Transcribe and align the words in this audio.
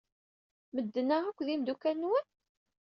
Medden-a 0.73 1.17
akk 1.27 1.39
d 1.45 1.47
imeddukal-nwen? 1.53 2.25